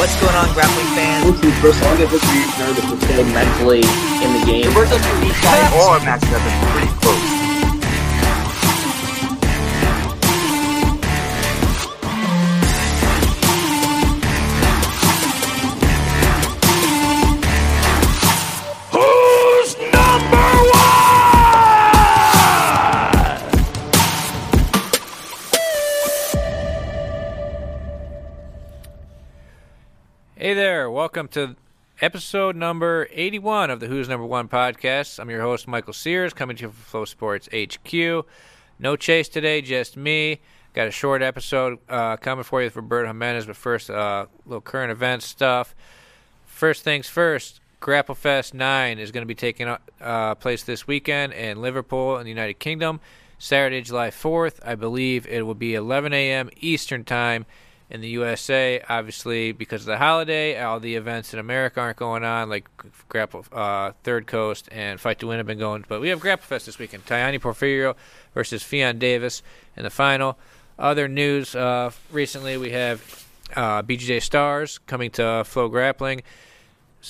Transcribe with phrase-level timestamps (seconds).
[0.00, 1.26] What's going on, grappling fans?
[1.26, 3.84] Listen, first, I want to get you know to stay mentally
[4.24, 4.68] in the game.
[4.68, 5.72] Roberto's unique guys.
[5.74, 7.39] All our matches have been pretty close.
[31.10, 31.56] Welcome to
[32.00, 35.18] episode number 81 of the Who's Number One podcast.
[35.18, 38.24] I'm your host, Michael Sears, coming to you from Flow Sports HQ.
[38.78, 40.40] No chase today, just me.
[40.72, 44.60] Got a short episode uh, coming for you with Roberto Jimenez, but first, uh, little
[44.60, 45.74] current event stuff.
[46.46, 49.66] First things first, Grapple Fest 9 is going to be taking
[50.00, 53.00] uh, place this weekend in Liverpool in the United Kingdom.
[53.36, 54.60] Saturday, July 4th.
[54.64, 56.50] I believe it will be 11 a.m.
[56.60, 57.46] Eastern Time
[57.90, 58.82] in the USA.
[58.88, 62.68] Obviously, because of the holiday, all the events in America aren't going on, like
[63.08, 65.84] Grapple uh, Third Coast and Fight to Win have been going.
[65.88, 67.04] But we have Grapple Fest this weekend.
[67.04, 67.96] Tayane Porfirio
[68.32, 69.42] versus Ffion Davies
[69.76, 70.38] in the final.
[70.78, 73.82] Other news uh, recently, we have uh,
[74.20, 76.22] Stars coming to Flow Grappling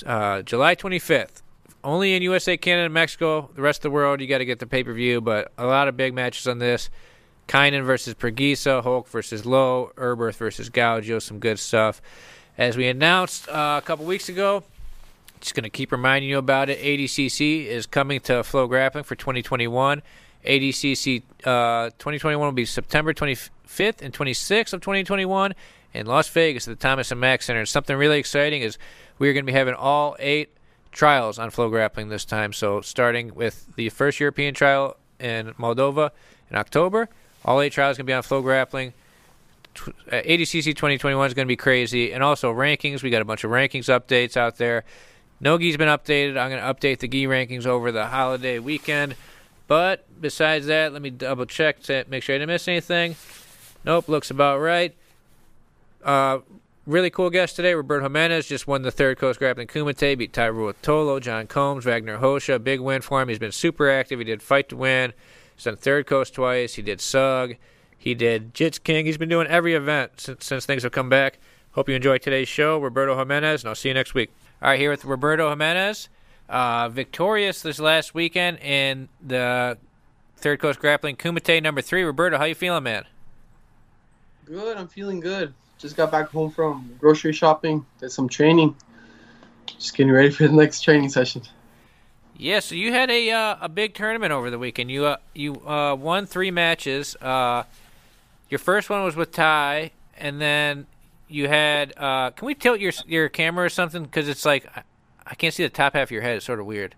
[0.06, 1.42] uh, July 25th.
[1.82, 3.50] Only in USA, Canada, Mexico.
[3.54, 5.66] The rest of the world, you got to get the pay per view, but a
[5.66, 6.90] lot of big matches on this.
[7.50, 12.00] Kynan versus Pergisa, Hulk versus Lowe, Erberth versus Gaudio, some good stuff.
[12.56, 14.62] As we announced uh, a couple weeks ago,
[15.40, 16.78] just going to keep reminding you about it.
[16.78, 20.00] ADCC is coming to Flow Grappling for 2021.
[20.46, 25.52] ADCC uh, 2021 will be September 25th and 26th of 2021
[25.92, 27.58] in Las Vegas at the Thomas and Mack Center.
[27.58, 28.78] And something really exciting is
[29.18, 30.50] we're going to be having all eight
[30.92, 32.52] trials on Flow Grappling this time.
[32.52, 36.10] So starting with the first European trial in Moldova
[36.48, 37.08] in October,
[37.44, 38.92] all eight trials going to be on Flow Grappling.
[39.76, 42.12] Uh, ADCC 2021 is going to be crazy.
[42.12, 43.02] And also rankings.
[43.02, 44.84] We got a bunch of rankings updates out there.
[45.40, 46.38] No gi's been updated.
[46.38, 49.14] I'm going to update the gi rankings over the holiday weekend.
[49.66, 53.16] But besides that, let me double check to make sure I didn't miss anything.
[53.84, 54.94] Nope, looks about right.
[56.04, 56.40] Uh,
[56.86, 57.72] really cool guest today.
[57.74, 62.18] Roberto Jimenez just won the third Coast Grappling Kumite, beat Tye Ruotolo, John Combs, Wagner
[62.18, 62.58] Rocha.
[62.58, 63.28] Big win for him.
[63.28, 64.18] He's been super active.
[64.18, 65.12] He did Fight to Win.
[65.60, 66.76] He's done Third Coast twice.
[66.76, 67.56] He did Sug.
[67.98, 69.04] He did Jits King.
[69.04, 71.38] He's been doing every event since, since things have come back.
[71.72, 72.78] Hope you enjoyed today's show.
[72.78, 74.30] Roberto Jimenez, and I'll see you next week.
[74.62, 76.08] All right, here with Roberto Jimenez.
[76.48, 79.76] Uh, victorious this last weekend in the
[80.38, 82.04] Third Coast Grappling Kumite number three.
[82.04, 83.04] Roberto, how you feeling, man?
[84.46, 85.52] Good, I'm feeling good.
[85.76, 88.74] Just got back home from grocery shopping, did some training.
[89.66, 91.42] Just getting ready for the next training session.
[92.40, 94.90] Yeah, so you had a uh, a big tournament over the weekend.
[94.90, 97.14] You uh, you uh, won three matches.
[97.16, 97.64] Uh,
[98.48, 100.86] your first one was with Tye, and then
[101.28, 101.92] you had.
[101.98, 104.04] Uh, can we tilt your your camera or something?
[104.04, 104.84] Because it's like I,
[105.26, 106.36] I can't see the top half of your head.
[106.36, 106.94] It's sort of weird.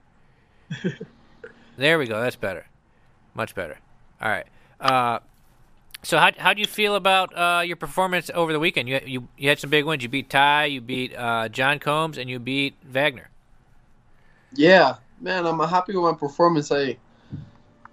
[1.76, 2.20] there we go.
[2.20, 2.66] That's better.
[3.34, 3.80] Much better.
[4.20, 4.46] All right.
[4.78, 5.18] Uh,
[6.04, 8.88] so how how do you feel about uh, your performance over the weekend?
[8.88, 10.04] You you you had some big wins.
[10.04, 13.28] You beat Tye, you beat uh, John Combs, and you beat Wagner.
[14.54, 16.72] Yeah, man, I'm happy with my performance.
[16.72, 16.96] I,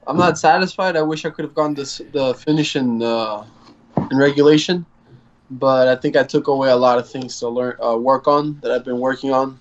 [0.07, 0.97] I'm not satisfied.
[0.97, 3.45] I wish I could have gone this the finish in uh,
[4.09, 4.85] in regulation,
[5.51, 8.59] but I think I took away a lot of things to learn, uh, work on
[8.61, 9.59] that I've been working on,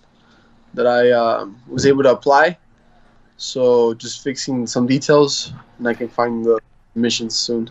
[0.75, 2.59] that I um, was able to apply.
[3.37, 6.59] So just fixing some details, and I can find the
[6.95, 7.71] missions soon.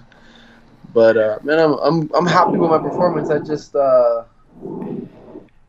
[0.93, 3.29] But uh, man, I'm I'm I'm happy with my performance.
[3.29, 4.23] I just uh,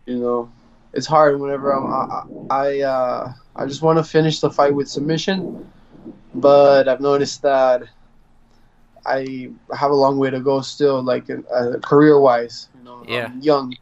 [0.07, 0.53] you know,
[0.93, 4.89] it's hard whenever I'm I I, uh, I just want to finish the fight with
[4.89, 5.69] submission,
[6.33, 7.83] but I've noticed that
[9.05, 12.69] I have a long way to go still, like uh, career wise.
[12.79, 13.27] You know, Yeah.
[13.27, 13.75] I'm young,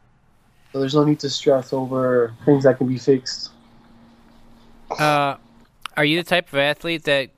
[0.73, 3.51] so there's no need to stress over things that can be fixed.
[4.89, 5.35] Uh,
[5.95, 7.29] are you the type of athlete that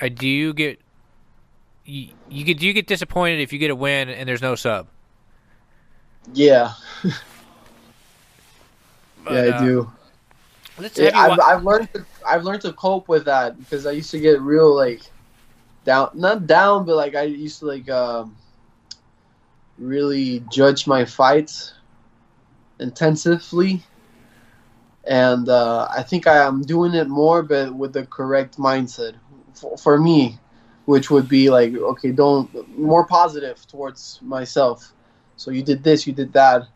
[0.00, 0.80] uh, do you get
[1.84, 4.56] you, you get do you get disappointed if you get a win and there's no
[4.56, 4.88] sub?
[6.32, 6.72] Yeah,
[9.26, 9.92] But, yeah, uh, I do.
[10.96, 14.18] Yeah, I've, I've learned to I've learned to cope with that because I used to
[14.18, 15.02] get real like
[15.84, 18.36] down, not down, but like I used to like um,
[19.78, 21.74] really judge my fights
[22.78, 23.82] intensively,
[25.04, 29.14] and uh, I think I am doing it more, but with the correct mindset
[29.54, 30.38] for, for me,
[30.84, 34.92] which would be like, okay, don't more positive towards myself.
[35.36, 36.66] So you did this, you did that,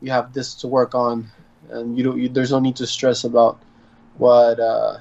[0.00, 1.30] you have this to work on,
[1.70, 2.18] and you don't.
[2.18, 3.58] You, there's no need to stress about
[4.18, 4.98] what uh,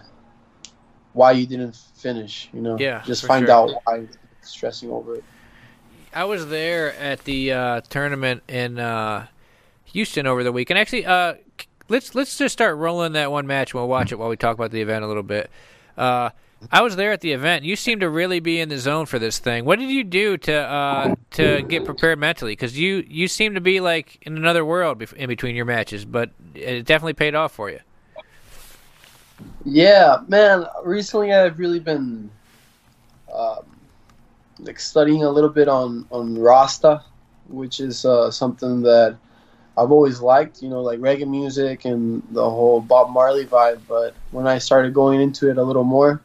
[1.14, 2.50] why you didn't finish.
[2.54, 3.56] You know, Yeah, just find sure.
[3.56, 4.08] out why
[4.42, 5.24] stressing over it.
[6.14, 9.28] I was there at the uh, tournament in uh,
[9.86, 10.78] Houston over the weekend.
[10.78, 11.36] Actually, uh,
[11.90, 13.74] let's let's just start rolling that one match.
[13.74, 15.50] We'll watch it while we talk about the event a little bit.
[16.70, 17.64] I was there at the event.
[17.64, 19.66] You seem to really be in the zone for this thing.
[19.66, 22.52] What did you do to uh, to get prepared mentally?
[22.52, 26.32] Because you you seem to be like in another world in between your matches, but
[26.54, 27.80] it definitely paid off for you.
[29.66, 30.66] Yeah, man.
[30.84, 32.30] Recently, I've really been
[33.34, 33.66] um,
[34.60, 37.04] like studying a little bit on on Rasta,
[37.48, 39.18] which is uh, something that
[39.78, 40.62] I've always liked.
[40.62, 43.82] You know, like reggae music and the whole Bob Marley vibe.
[43.88, 46.22] But when I started going into it a little more,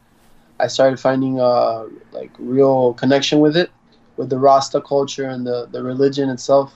[0.59, 3.71] I started finding uh, like real connection with it,
[4.17, 6.73] with the Rasta culture and the the religion itself.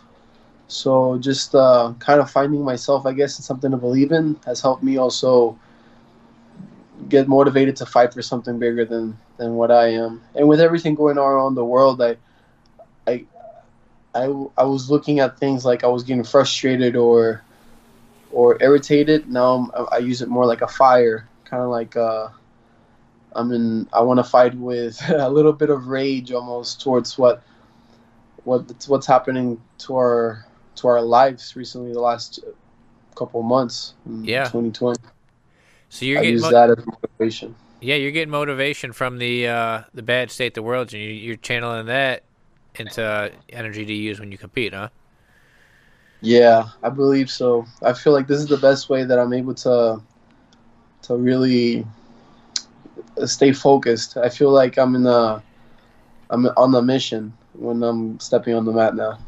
[0.68, 4.62] So just uh, kind of finding myself, I guess, in something to believe in has
[4.62, 5.58] helped me also
[7.10, 10.22] get motivated to fight for something bigger than than what I am.
[10.36, 12.18] And with everything going on around the world, I
[13.08, 13.26] I
[14.14, 14.26] I,
[14.58, 17.42] I was looking at things like I was getting frustrated or
[18.32, 19.30] or irritated.
[19.30, 22.30] Now I'm, I use it more like a fire, kind of like uh,
[23.34, 23.88] I'm in.
[23.94, 27.44] I want to fight with a little bit of rage, almost towards what
[28.44, 30.46] what what's happening to our
[30.76, 32.40] to our lives recently, the last
[33.16, 33.94] couple of months.
[34.06, 34.44] in Yeah.
[34.44, 35.00] 2020.
[35.90, 37.56] So you're I getting use mo- that as motivation.
[37.80, 41.36] yeah, you're getting motivation from the uh, the bad state the world's, and you, you're
[41.36, 42.24] channeling that
[42.76, 44.90] into energy to use when you compete, huh?
[46.22, 47.66] Yeah, I believe so.
[47.82, 50.02] I feel like this is the best way that I'm able to
[51.04, 51.86] to really
[53.28, 54.18] stay focused.
[54.18, 55.44] I feel like I'm in a
[56.30, 59.20] I'm on the mission when I'm stepping on the mat now.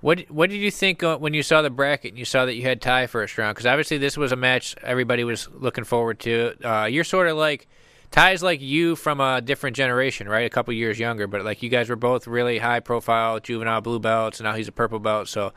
[0.00, 2.54] What What did you think uh, when you saw the bracket and you saw that
[2.54, 3.54] you had Tye first round?
[3.54, 6.54] Because obviously this was a match everybody was looking forward to.
[6.62, 7.68] Uh, you're sort of like
[8.10, 10.44] Tye's like you from a different generation, right?
[10.44, 14.00] A couple years younger, but like you guys were both really high profile juvenile blue
[14.00, 15.28] belts, and now he's a purple belt.
[15.28, 15.52] So,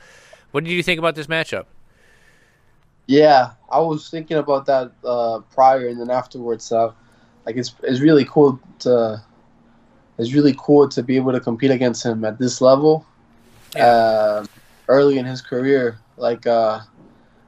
[0.52, 1.66] what did you think about this matchup?
[3.08, 6.72] Yeah, I was thinking about that uh, prior and then afterwards.
[6.72, 6.92] Uh,
[7.46, 9.22] like it's it's really cool to
[10.18, 13.06] it's really cool to be able to compete against him at this level,
[13.78, 14.46] uh,
[14.88, 16.00] early in his career.
[16.18, 16.80] Like uh,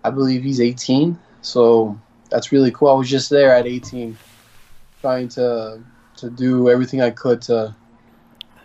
[0.03, 1.97] I believe he's 18, so
[2.29, 2.89] that's really cool.
[2.89, 4.17] I was just there at 18,
[5.01, 5.81] trying to
[6.17, 7.73] to do everything I could to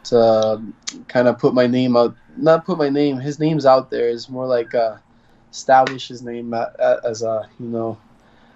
[0.04, 0.60] to
[1.06, 2.16] kind of put my name out.
[2.36, 3.20] Not put my name.
[3.20, 4.08] His name's out there.
[4.08, 4.74] It's more like.
[4.74, 4.96] Uh,
[5.52, 7.98] establish his name a- a- as a you know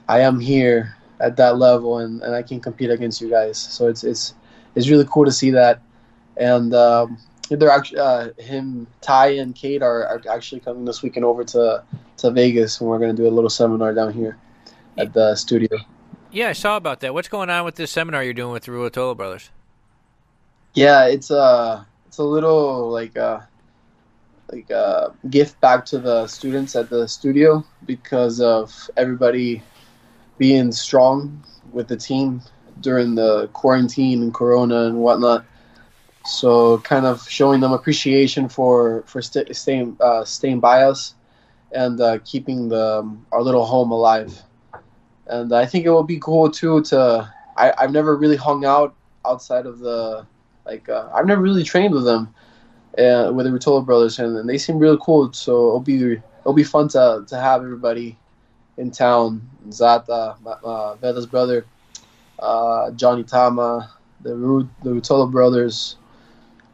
[0.09, 3.59] I am here at that level and, and I can compete against you guys.
[3.59, 4.35] So it's it's
[4.75, 5.81] it's really cool to see that.
[6.37, 7.19] And um,
[7.49, 11.83] they're actually uh, him, Tye, and Kade are, are actually coming this weekend over to
[12.19, 14.37] to Vegas and we're gonna do a little seminar down here
[14.99, 15.79] at the studio.
[16.31, 17.15] Yeah, I saw about that.
[17.15, 19.51] What's going on with this seminar you're doing with the Ruotolo brothers?
[20.75, 23.41] Yeah, it's a it's a little like uh
[24.53, 29.63] like a gift back to the students at the studio because of everybody
[30.39, 32.43] being strong with the team
[32.81, 35.45] during the quarantine and corona and whatnot.
[36.25, 41.15] So kind of showing them appreciation for for st- staying uh, staying by us
[41.73, 44.43] and uh, keeping the um, our little home alive.
[45.27, 48.95] And I think it will be cool too to I, I've never really hung out
[49.25, 50.27] outside of the
[50.65, 52.35] like uh, I've never really trained with them
[52.99, 55.33] uh, with the Ruotolo brothers and, and they seem really cool.
[55.33, 58.19] So it'll be it'll be fun to to have everybody
[58.77, 59.49] in town.
[59.71, 61.67] Zata, uh, Veda's brother,
[62.39, 63.91] uh, Johnny Tama,
[64.21, 65.97] the Ru- the Ruotolo brothers,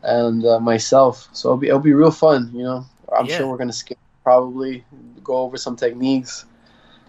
[0.03, 1.29] and uh, myself.
[1.33, 2.51] So it'll be it'll be real fun.
[2.53, 3.39] You know, I'm Yeah.
[3.39, 4.85] sure we're gonna skip probably
[5.25, 6.45] go over some techniques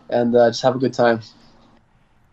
[0.10, 1.22] and uh, just have a good time.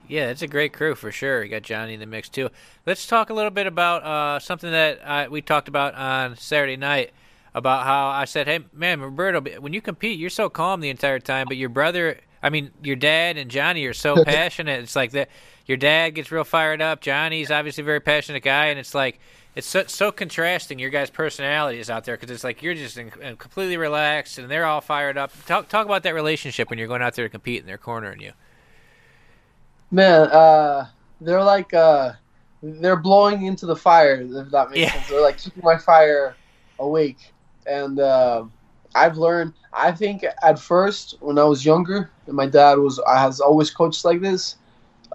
[0.08, 1.44] Yeah, it's a great crew for sure.
[1.44, 2.50] You got Johnny in the mix too.
[2.84, 6.76] Let's talk a little bit about uh, something that I, we talked about on Saturday
[6.76, 7.12] night
[7.54, 11.20] about how I said, "Hey, man, Roberto, when you compete, you're so calm the entire
[11.20, 14.80] time, but your brother, I mean, your dad and Johnny are so passionate.
[14.80, 15.28] It's like that.
[15.66, 17.00] Your dad gets real fired up.
[17.00, 19.20] Johnny's obviously a very passionate guy, and it's like."
[19.56, 23.10] It's so, so contrasting your guys' personalities out there because it's like you're just in,
[23.20, 25.32] in completely relaxed and they're all fired up.
[25.44, 28.20] Talk talk about that relationship when you're going out there to compete and they're cornering
[28.20, 28.30] you.
[29.90, 30.86] Man, uh,
[31.20, 32.12] they're like uh,
[32.62, 34.20] they're blowing into the fire.
[34.22, 34.92] If that makes Yeah.
[34.92, 36.36] sense, they're like keeping my fire
[36.78, 37.32] awake,
[37.66, 38.44] and uh,
[38.94, 39.54] I've learned.
[39.72, 44.04] I think at first when I was younger, and my dad was has always coached
[44.04, 44.56] like this.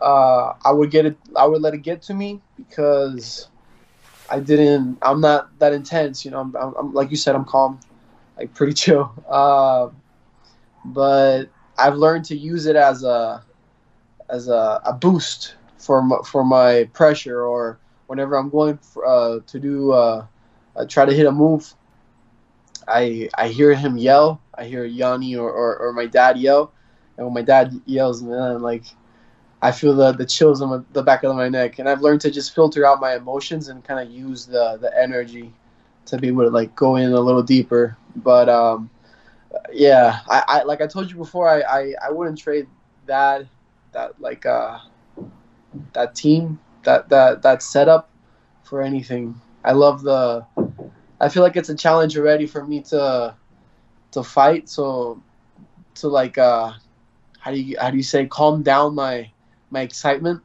[0.01, 1.17] Uh, I would get it.
[1.35, 3.49] I would let it get to me because
[4.29, 4.97] I didn't.
[5.01, 6.25] I'm not that intense.
[6.25, 6.39] You know.
[6.39, 7.35] I'm, I'm, I'm like you said.
[7.35, 7.79] I'm calm,
[8.37, 9.11] like pretty chill.
[9.27, 9.89] Uh,
[10.85, 11.45] but
[11.77, 13.43] I've learned to use it as a
[14.29, 19.39] as a, a boost for my, for my pressure or whenever I'm going for, uh,
[19.45, 20.25] to do uh,
[20.75, 21.73] uh, try to hit a move.
[22.87, 24.41] I I hear him yell.
[24.55, 26.73] I hear Yanni or, or, or my dad yell,
[27.17, 28.83] and when my dad yells, man, like
[29.61, 32.31] I feel the, the chills on the back of my neck, and I've learned to
[32.31, 35.53] just filter out my emotions and kind of use the the energy
[36.05, 37.97] to be able to like go in a little deeper.
[38.17, 38.89] But um,
[39.71, 42.67] yeah, I, I like I told you before, I, I, I wouldn't trade
[43.07, 43.45] that
[43.91, 44.79] that like uh
[45.93, 48.09] that team that that that setup
[48.63, 49.39] for anything.
[49.63, 50.45] I love the.
[51.19, 53.35] I feel like it's a challenge already for me to
[54.11, 54.69] to fight.
[54.69, 55.21] So
[55.95, 56.73] to like uh,
[57.39, 59.31] how do you how do you say calm down my
[59.69, 60.41] my excitement.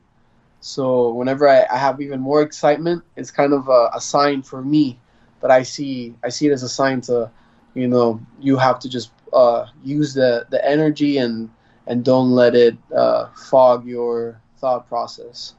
[0.61, 4.63] So whenever I, I have even more excitement, it's kind of a, a sign for
[4.63, 4.99] me
[5.41, 7.31] that I see I see it as a sign to,
[7.75, 11.51] you know, you have to just uh, use the, the energy and
[11.87, 15.55] and don't let it uh, fog your thought process.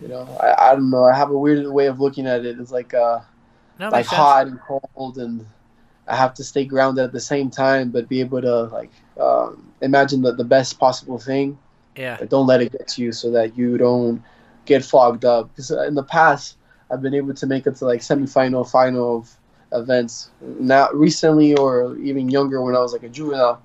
[0.00, 1.04] You know, I, I don't know.
[1.04, 2.58] I have a weird way of looking at it.
[2.58, 3.20] It's like uh,
[3.78, 5.46] No, like hot and cold, and
[6.06, 9.72] I have to stay grounded at the same time, but be able to like um,
[9.80, 11.58] imagine the, the best possible thing
[11.96, 12.16] Yeah.
[12.18, 14.22] but don't let it get to you so that you don't
[14.64, 15.50] get fogged up.
[15.50, 16.56] Because in the past,
[16.90, 19.36] I've been able to make it to like semifinal, final of
[19.72, 20.30] events.
[20.40, 23.60] Not recently, or even younger, when I was like a juvenile,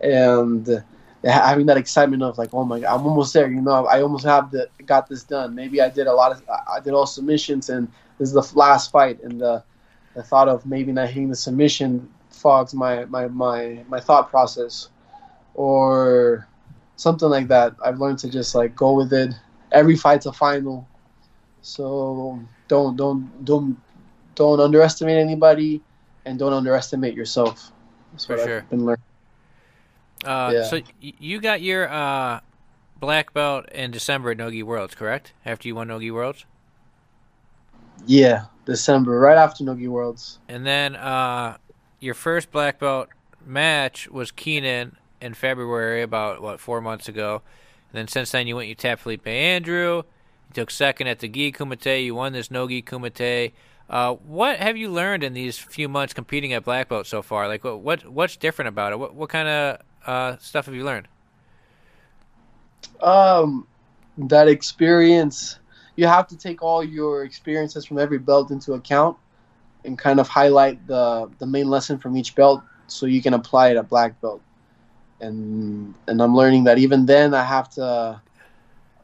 [0.00, 0.84] and
[1.24, 3.50] having that excitement of like, oh my god, I'm almost there.
[3.50, 5.54] You know, I almost have the got this done.
[5.54, 7.88] Maybe I did a lot of, I did all submissions, and
[8.20, 9.64] this is the last fight, and the
[10.14, 14.90] the thought of maybe not hitting the submission fogs my my my my thought process,
[15.54, 16.46] or
[16.96, 17.74] something like that.
[17.82, 19.32] I've learned to just like go with it.
[19.72, 20.86] Every fight's a final,
[21.62, 23.76] so don't don't don't
[24.34, 25.80] don't underestimate anybody,
[26.26, 27.72] and don't underestimate yourself.
[28.12, 28.58] That's For what sure.
[28.58, 29.02] I've been learning.
[30.24, 30.64] Uh, Yeah.
[30.64, 32.40] So you got your uh,
[32.98, 35.32] black belt in December at Nogi Worlds, correct?
[35.46, 36.44] After you won Nogi Worlds,
[38.06, 40.38] Yeah, December, right after Nogi Worlds.
[40.48, 41.56] and then uh,
[42.00, 43.08] your first black belt
[43.44, 47.42] match was Keenan in February, about what four months ago.
[47.92, 49.96] And then since then, you went you tapped Felipe Andrew.
[50.48, 52.04] You took second at the Gi Kumite.
[52.04, 53.52] You won this Nogi Kumite.
[53.88, 57.48] Uh, what have you learned in these few months competing at black belt so far?
[57.48, 58.98] Like, what, what what's different about it?
[58.98, 61.08] What what kind of uh, stuff have you learned?
[63.02, 63.66] Um,
[64.18, 65.58] that experience,
[66.00, 69.16] you have to take all your experiences from every belt into account,
[69.84, 73.70] and kind of highlight the the main lesson from each belt, so you can apply
[73.70, 74.42] it at black belt.
[75.20, 78.20] And and I'm learning that even then I have to.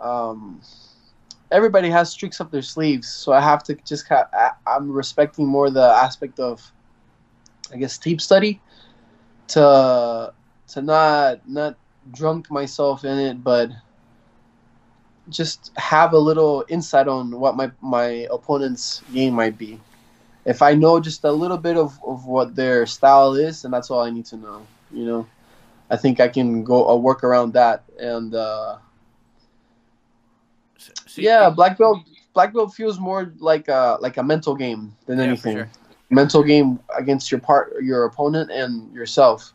[0.01, 0.61] Um,
[1.51, 4.09] everybody has tricks up their sleeves, so I have to just.
[4.09, 6.73] Ha- I- I'm respecting more the aspect of,
[7.73, 8.61] I guess, tape study,
[9.49, 10.33] to
[10.69, 11.77] to not not
[12.13, 13.71] drunk myself in it, but
[15.29, 19.81] just have a little insight on what my my opponent's game might be.
[20.45, 23.91] If I know just a little bit of, of what their style is, and that's
[23.91, 24.67] all I need to know.
[24.93, 25.27] You know,
[25.91, 27.85] I think I can go uh, work around that.
[27.99, 28.77] And uh,
[30.79, 31.99] So- so yeah, black belt
[32.35, 35.57] black belt feels more like a like a mental game than Yeah, anything.
[35.57, 35.69] sure.
[36.11, 39.53] Mental game against your part, your opponent, and yourself.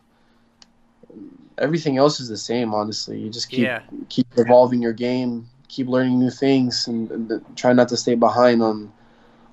[1.58, 3.18] Everything else is the same, honestly.
[3.18, 3.80] You just keep Yeah.
[4.08, 8.62] keep evolving your game, keep learning new things, and, and try not to stay behind
[8.62, 8.92] on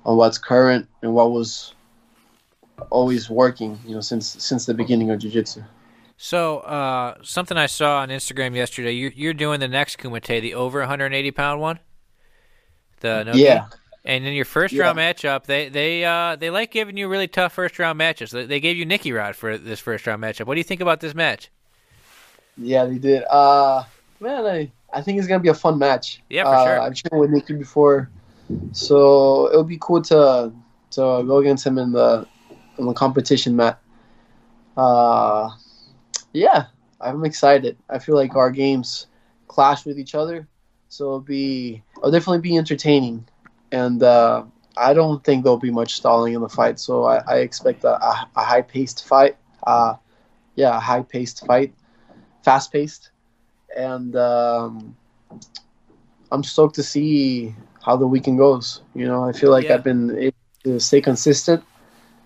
[0.04, 1.74] on what's current and what was
[2.90, 3.78] always working.
[3.86, 5.62] You know, since since the beginning of jiu-jitsu.
[6.22, 10.52] So, uh, something I saw on Instagram yesterday, you're, you're doing the next Kumite, the
[10.52, 11.78] over 180 pound one.
[13.00, 13.68] The no Yeah.
[14.04, 14.82] And in your first Yeah.
[14.82, 18.30] round matchup, they they uh, they like giving you really tough first round matches.
[18.32, 20.46] They, they gave you Nicky Rod for this first round matchup.
[20.46, 21.50] What do you think about this match?
[22.58, 23.24] Yeah, they did.
[23.24, 23.84] Uh,
[24.20, 26.22] man, I, I think it's gonna be a fun match.
[26.28, 26.80] Yeah, for uh, sure.
[26.80, 28.10] I've trained with Nicky before,
[28.72, 30.52] so it'll be cool to
[30.92, 32.26] to go against him in the
[32.78, 33.80] in the competition mat.
[34.76, 35.50] Uh,
[36.32, 36.66] yeah,
[37.00, 37.76] I'm excited.
[37.88, 39.06] I feel like our games
[39.48, 40.48] clash with each other,
[40.88, 43.26] so it'll be it'll definitely be entertaining,
[43.72, 44.44] and uh,
[44.76, 46.78] I don't think there'll be much stalling in the fight.
[46.78, 49.36] So I, I expect a, a, a high paced fight.
[49.66, 49.94] Uh,
[50.56, 51.74] yeah, a high paced fight
[52.42, 53.10] fast paced,
[53.76, 54.96] and um,
[56.30, 58.82] I'm stoked to see how the weekend goes.
[58.94, 59.74] You know, I feel like Yeah.
[59.76, 61.62] I've been able to stay consistent,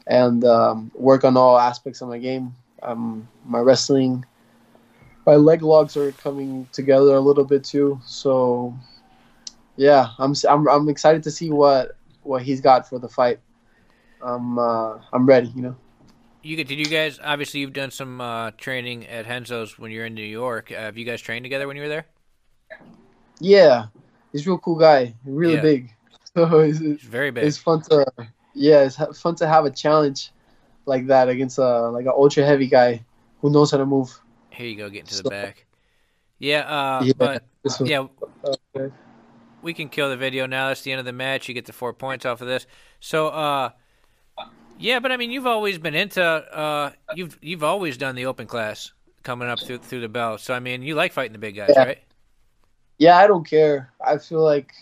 [0.06, 2.54] and um, work on all aspects of my game.
[2.82, 4.24] Um, my wrestling,
[5.26, 8.00] my leg locks are coming together a little bit too.
[8.04, 8.74] So,
[9.76, 13.40] yeah, I'm I'm I'm excited to see what what he's got for the fight.
[14.20, 15.48] I'm uh, I'm ready.
[15.48, 15.76] You know.
[16.44, 20.14] You did you guys obviously you've done some uh, training at Renzo's when you're in
[20.14, 20.70] New York.
[20.70, 22.04] Uh, have you guys trained together when you were there?
[23.40, 23.86] Yeah,
[24.30, 25.62] he's a real cool guy, really Yeah.
[25.62, 25.90] big.
[26.36, 27.44] So it's, It's very big.
[27.44, 28.04] it's fun to
[28.54, 30.32] yeah, it's fun to have a challenge
[30.84, 33.04] like that against a like an ultra heavy guy
[33.40, 34.10] who knows how to move.
[34.50, 35.64] Here you go, getting to the back.
[36.40, 37.44] Yeah, uh, Yeah, but
[37.84, 38.06] yeah,
[38.76, 38.92] Okay.
[39.62, 40.68] we can kill the video now.
[40.68, 41.46] That's the end of the match.
[41.48, 42.66] You get the four points off of this.
[42.98, 43.70] So, uh,
[44.76, 48.46] yeah, but I mean, you've always been into uh, you've you've always done the open
[48.46, 50.40] class coming up through through the belt.
[50.40, 51.80] So I mean, you like fighting the big guys, Yeah.
[51.80, 51.98] right?
[52.98, 53.92] Yeah, I don't care.
[54.04, 54.72] I feel like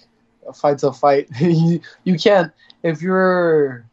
[0.46, 1.28] a fight's a fight.
[1.40, 3.86] you you can't if you're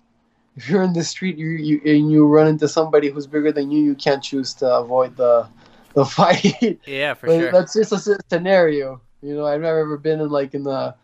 [0.55, 3.71] if you're in the street you, you and you run into somebody who's bigger than
[3.71, 5.47] you, you can't choose to avoid the
[5.93, 6.79] the fight.
[6.85, 7.51] Yeah, for But sure.
[7.51, 9.01] That's just a scenario.
[9.21, 10.95] You know, I've never ever been in like in a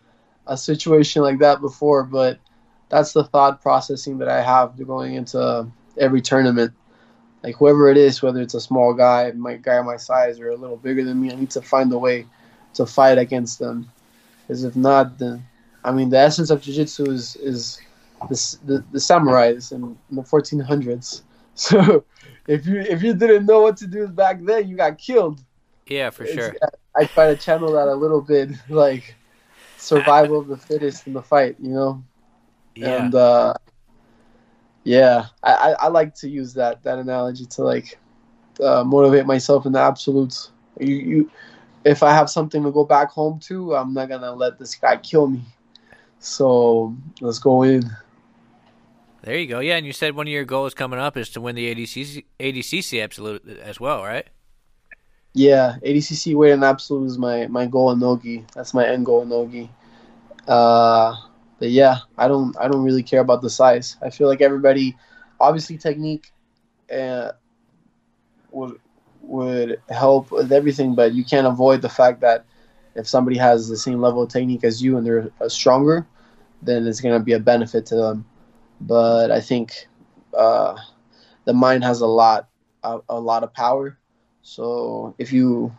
[0.47, 2.39] a situation like that before, but
[2.89, 6.73] that's the thought processing that I have going into every tournament.
[7.43, 10.55] Like whoever it is, whether it's a small guy, my guy my size, or a
[10.55, 12.25] little bigger than me, I need to find a way
[12.73, 13.91] to fight against them.
[14.41, 15.45] Because if not, then
[15.83, 17.79] I mean, the essence of jiu-jitsu is is
[18.29, 21.21] the the, the samurais in, in the 1400s.
[21.57, 22.03] So
[22.47, 25.39] if you if you didn't know what to do back then, you got killed.
[25.87, 26.53] yeah, for It's- sure.
[26.97, 29.15] I try to channel that a little bit, like
[29.77, 32.03] survival of the fittest in the fight, you know.
[32.75, 33.53] Yeah, And uh,
[34.83, 37.97] yeah, I, I, like to use that that analogy to like
[38.61, 40.51] uh, motivate myself in the absolutes.
[40.79, 41.31] You, you,
[41.85, 44.97] if I have something to go back home to, I'm not gonna let this guy
[44.97, 45.41] kill me.
[46.19, 47.83] So let's go in.
[49.23, 49.59] there you go.
[49.59, 52.25] Yeah, and you said one of your goals coming up is to win the ADCC
[52.39, 54.27] ADCC absolute as well, right?
[55.33, 58.45] Yeah, ADCC weight and absolute is my my goal in Nogi.
[58.53, 59.69] That's my end goal in Nogi.
[60.47, 61.15] Uh,
[61.59, 63.97] but yeah, I don't I don't really care about the size.
[64.01, 64.95] I feel like everybody,
[65.39, 66.31] obviously technique,
[66.93, 67.31] uh,
[68.51, 68.79] would
[69.21, 72.45] would help with everything, but you can't avoid the fact that
[72.95, 76.05] if somebody has the same level of technique as you and they're uh, stronger,
[76.61, 78.25] then it's gonna be a benefit to them.
[78.81, 79.87] But I think
[80.37, 80.75] uh,
[81.45, 82.49] the mind has a lot
[82.83, 83.97] a, a lot of power.
[84.41, 85.75] So if you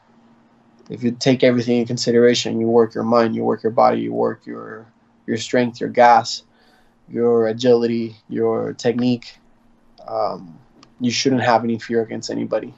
[0.91, 4.13] if you take everything in consideration, you work your mind, you work your body, you
[4.13, 4.87] work your
[5.27, 6.43] your strength, your gas,
[7.09, 9.39] your agility, your technique,
[10.07, 10.59] um,
[11.01, 12.75] you shouldn't have any fear against anybody.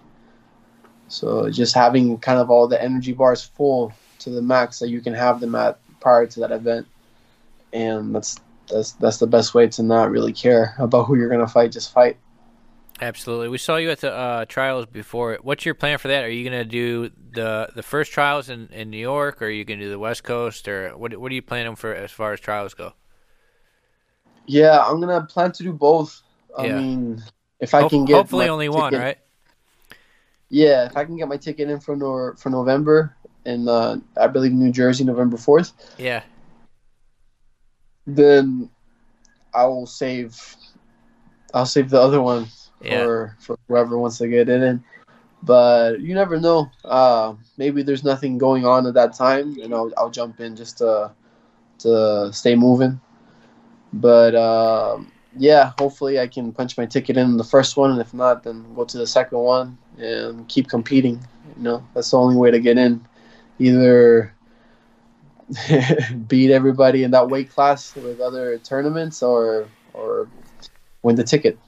[1.08, 5.00] So just having kind of all the energy bars full to the max that you
[5.00, 6.86] can have them at prior to that event,
[7.72, 11.48] and that's that's that's the best way to not really care about who you're gonna
[11.48, 11.72] fight.
[11.72, 12.18] Just fight.
[13.00, 13.48] Absolutely.
[13.48, 15.38] We saw you at the uh, trials before.
[15.42, 16.24] What's your plan for that?
[16.24, 19.50] Are you going to do the the first trials in, in New York, or are
[19.50, 22.10] you going to do the West Coast, or what what are you planning for as
[22.10, 22.94] far as trials go?
[24.46, 26.22] Yeah, I'm gonna plan to do both.
[26.56, 26.80] I Yeah.
[26.80, 27.22] mean,
[27.60, 29.18] if I Ho- can get hopefully only one, right?
[30.48, 34.26] Yeah, if I can get my ticket in for Nor- for November in uh, I
[34.26, 36.22] believe New Jersey, November fourth, Yeah.
[38.06, 38.70] then
[39.54, 40.56] I will save.
[41.54, 42.46] I'll save the other one
[42.82, 43.04] Yeah.
[43.04, 44.82] for for whoever wants to get in.
[45.42, 46.70] But you never know.
[46.84, 50.78] Uh, maybe there's nothing going on at that time, and I'll I'll jump in just
[50.78, 51.12] to
[51.80, 53.00] to stay moving.
[53.92, 58.12] But um, yeah, hopefully I can punch my ticket in the first one, and if
[58.12, 61.24] not, then go to the second one and keep competing.
[61.56, 63.06] You know, that's the only way to get in.
[63.58, 64.34] Either
[66.28, 70.28] beat everybody in that weight class with other tournaments, or or
[71.02, 71.58] win the ticket.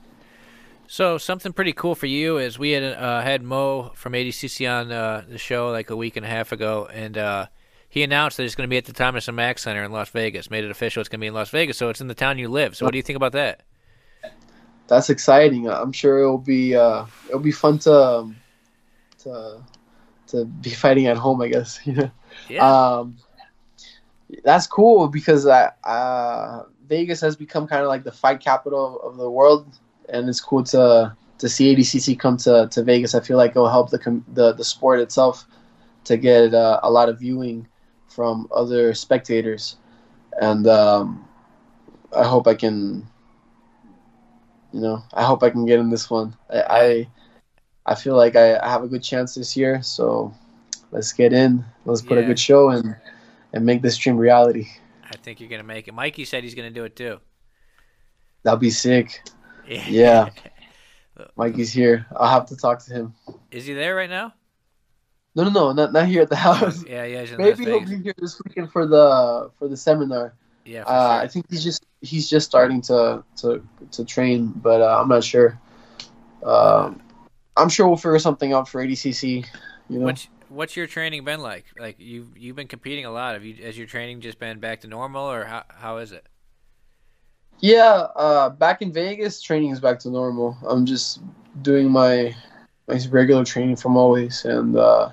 [0.90, 4.90] So something pretty cool for you is we had uh, had Mo from ADCC on
[4.90, 7.46] uh, the show like a week and a half ago, and uh,
[7.88, 10.10] he announced that it's going to be at the Thomas and Mack Center in Las
[10.10, 10.50] Vegas.
[10.50, 11.00] Made it official.
[11.00, 12.74] It's going to be in Las Vegas, so it's in the town you live.
[12.74, 13.62] So what do you think about that?
[14.88, 15.70] That's exciting.
[15.70, 18.36] I'm sure it'll be uh, it'll be fun to um,
[19.18, 19.62] to
[20.26, 21.40] to be fighting at home.
[21.40, 22.10] I guess you know.
[22.48, 22.68] Yeah.
[22.68, 23.16] Um,
[24.42, 29.18] that's cool because I, uh, Vegas has become kind of like the fight capital of
[29.18, 29.68] the world,
[30.12, 33.14] and it's cool to to see ADCC come to, to Vegas.
[33.14, 35.46] I feel like it'll help the com- the the sport itself
[36.04, 37.66] to get uh, a lot of viewing
[38.08, 39.76] from other spectators,
[40.40, 41.26] and um,
[42.16, 43.06] I hope I can.
[44.72, 46.36] You know, I hope I can get in this one.
[46.48, 47.08] I I,
[47.86, 50.32] I feel like I, I have a good chance this year, so
[50.92, 51.64] let's get in.
[51.86, 52.94] Let's put a good show and
[53.52, 54.68] and make this dream reality.
[55.10, 55.94] I think you're going to make it.
[55.94, 57.18] Mikey said he's going to do it too.
[58.44, 59.22] That'll be sick.
[59.88, 60.30] Yeah.
[61.36, 62.06] Mikey's here.
[62.16, 63.14] I'll have to talk to him.
[63.50, 64.32] Is he there right now?
[65.34, 66.84] No, no, no, not not here at the house.
[66.84, 67.36] Yeah, yeah.
[67.36, 70.34] Maybe he'll be here this weekend for the for the seminar.
[70.64, 71.22] Yeah, for Uh, sure.
[71.22, 75.22] I think he's just he's just starting to to to train, but uh, I'm not
[75.22, 75.58] sure.
[76.44, 77.00] Um,
[77.56, 79.46] I'm sure we'll figure something out for ADCC.
[79.88, 81.66] You know, What's what's your training been like?
[81.78, 83.34] Like you've you've been competing a lot.
[83.34, 86.26] Have you has your training just been back to normal, or how how is it?
[87.60, 88.06] Yeah.
[88.16, 90.56] Uh, back in Vegas, training is back to normal.
[90.66, 91.20] I'm just
[91.62, 92.34] doing my
[92.88, 95.10] my regular training from always, and uh,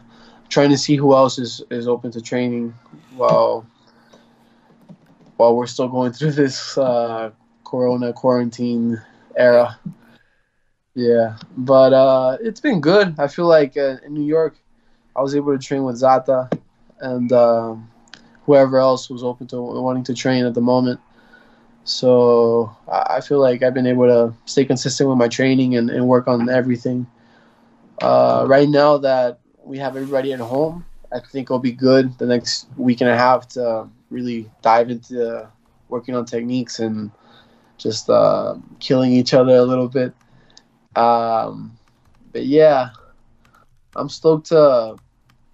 [0.50, 2.74] trying to see who else is is open to training
[3.16, 3.66] while
[5.38, 7.32] while we're still going through this uh,
[7.64, 9.02] Corona quarantine
[9.36, 9.80] era.
[10.96, 13.16] Yeah, but uh, it's been good.
[13.20, 14.56] I feel like uh, in New York,
[15.16, 16.50] I was able to train with Zata
[17.00, 17.90] and um,
[18.46, 21.00] whoever else was open to wanting to train at the moment.
[21.88, 26.06] So I feel like I've been able to stay consistent with my training and, and
[26.06, 27.08] work on everything.
[28.02, 32.26] Uh, right now that we have everybody at home, I think it'll be good the
[32.26, 35.50] next week and a half to really dive into
[35.88, 37.10] working on techniques and
[37.78, 40.14] just uh, killing each other a little bit.
[40.98, 41.78] Um,
[42.34, 42.90] but yeah,
[43.96, 44.98] I'm stoked to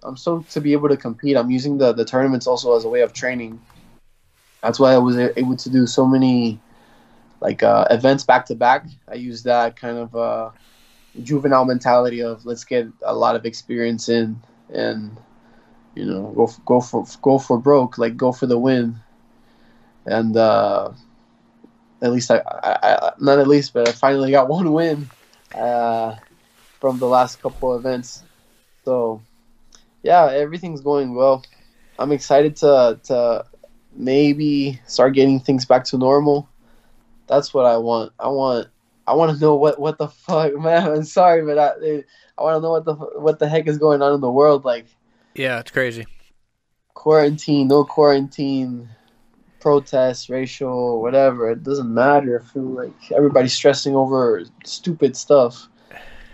[0.02, 1.36] I'm stoked to be able to compete.
[1.36, 3.60] I'm using the the tournaments also as a way of training.
[4.64, 6.58] That's why I was able to do so many
[7.42, 8.86] like uh, events back to back.
[9.06, 10.52] I use that kind of uh,
[11.22, 14.40] juvenile mentality of let's get a lot of experience in
[14.72, 15.14] and
[15.94, 18.96] you know go f- go for go for broke like go for the win.
[20.06, 20.92] And uh,
[22.00, 25.10] at least I, I, I not at least but I finally got one win
[25.54, 26.16] uh,
[26.80, 28.24] from the last couple events.
[28.86, 29.20] So
[30.02, 31.44] yeah everything's going well.
[31.98, 33.44] I'm excited to to
[33.96, 36.48] maybe start getting things back to normal
[37.26, 38.68] that's what I want I want
[39.06, 42.04] I want to know what what the fuck man I'm sorry but I
[42.38, 44.64] I want to know what the what the heck is going on in the world
[44.64, 44.86] like
[45.34, 46.06] Yeah, it's crazy.
[46.94, 48.88] quarantine, no quarantine,
[49.60, 51.50] protests, racial, whatever.
[51.50, 52.40] It doesn't matter.
[52.40, 55.68] I feel like everybody's stressing over stupid stuff.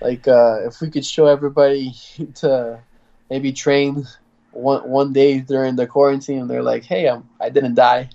[0.01, 1.92] Like uh, if we could show everybody
[2.37, 2.81] to
[3.29, 4.07] maybe train
[4.52, 8.10] one one day during the quarantine, they're like, "Hey, I'm I didn't die.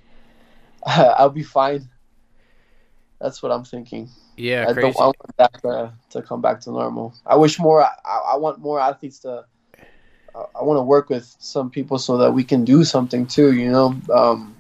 [0.86, 1.90] I'll be fine."
[3.20, 4.10] That's what I'm thinking.
[4.38, 4.82] Yeah, I crazy.
[4.82, 7.14] don't I want that to, to come back to normal.
[7.26, 7.84] I wish more.
[7.84, 7.92] I,
[8.34, 9.46] I want more athletes to.
[10.36, 13.54] I, I want to work with some people so that we can do something too.
[13.54, 14.56] You know, um,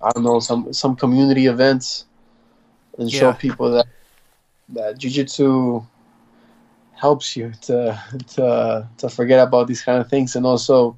[0.00, 2.04] I don't know some some community events,
[2.98, 3.86] and show people that
[4.70, 5.86] that jujitsu
[7.06, 7.78] helps you to
[8.34, 10.96] to to forget about these kind of things, and also.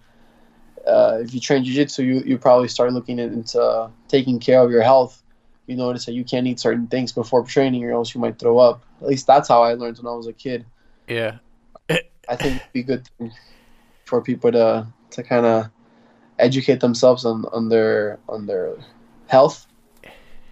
[0.87, 4.83] Uh, if you train jiu-jitsu, you, you probably start looking into taking care of your
[4.83, 5.25] health
[5.67, 8.59] you notice that you can't eat certain things before training or else you might throw
[8.59, 8.85] up.
[9.01, 10.67] At least that's how I learned when I was a kid.
[11.09, 11.39] yeah,
[12.29, 13.09] I think it'd be good
[14.05, 15.71] for people to to kind of
[16.39, 18.77] educate themselves on, on their on their
[19.29, 19.67] health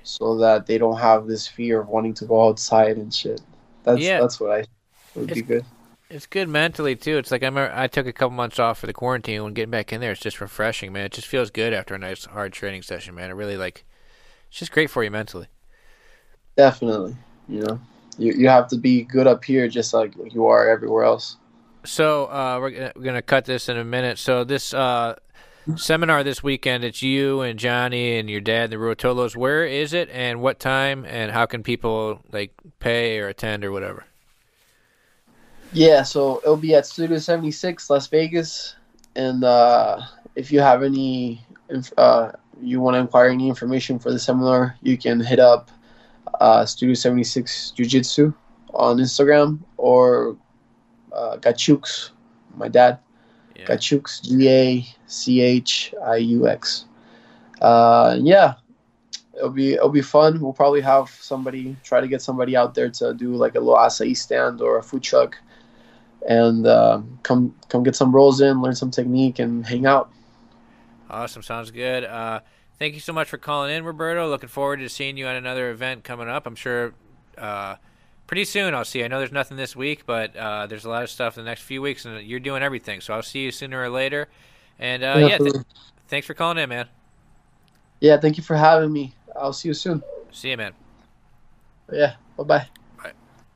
[0.02, 3.40] so that they don't have this fear of wanting to go outside and shit.
[3.84, 4.20] That's Yeah.
[4.20, 4.64] that's what I
[5.14, 5.64] would be It's- good.
[6.10, 7.18] it's good mentally too.
[7.18, 9.42] It's like I remember I took a couple months off for the quarantine.
[9.44, 11.06] When getting back in there, it's just refreshing, man.
[11.06, 13.30] It just feels good after a nice hard training session, man.
[13.30, 13.84] It really like,
[14.48, 15.46] it's just great for you mentally.
[16.56, 17.16] Definitely.
[17.48, 17.80] You know.
[18.18, 21.36] You you have to be good up here just like you are everywhere else.
[21.84, 24.18] So uh, we're gonna, we're gonna cut this in a minute.
[24.18, 25.16] So this uh,
[25.76, 29.34] seminar this weekend, it's you and Johnny and your dad, the Ruotolos.
[29.34, 33.72] Where is it, and what time, and how can people like pay or attend or
[33.72, 34.04] whatever?
[35.72, 38.76] Yeah, so it'll be at Studio 76, Las Vegas.
[39.16, 40.02] And uh,
[40.36, 44.76] if you have any, inf- uh, you want to inquire any information for the seminar,
[44.82, 45.70] you can hit up
[46.40, 48.32] uh, Studio 76 Jiu Jitsu
[48.74, 50.36] on Instagram or
[51.12, 52.10] uh, Gachiux,
[52.56, 52.98] my dad.
[53.56, 53.66] Yeah.
[53.66, 56.86] Gachiux, G A C H I U X.
[57.60, 58.54] Uh, yeah,
[59.36, 60.40] it'll be it'll be fun.
[60.40, 63.76] We'll probably have somebody try to get somebody out there to do like a little
[63.76, 65.36] acai stand or a food truck,
[66.28, 70.10] and uh, come come get some rolls in, learn some technique, and hang out.
[71.10, 72.04] Awesome, sounds good.
[72.04, 72.40] Uh,
[72.78, 74.28] thank you so much for calling in, Roberto.
[74.28, 76.46] Looking forward to seeing you at another event coming up.
[76.46, 76.94] I'm sure
[77.36, 77.76] uh,
[78.26, 79.00] pretty soon I'll see.
[79.00, 79.04] you.
[79.04, 81.50] I know there's nothing this week, but uh, there's a lot of stuff in the
[81.50, 83.00] next few weeks, and you're doing everything.
[83.00, 84.28] So I'll see you sooner or later.
[84.78, 85.54] And uh, yeah, th-
[86.08, 86.88] thanks for calling in, man.
[88.00, 89.14] yeah, thank you for having me.
[89.36, 90.02] I'll see you soon.
[90.30, 90.72] See you, man.
[91.92, 92.81] Yeah, bye bye.